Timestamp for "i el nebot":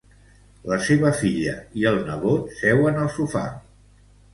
1.83-2.59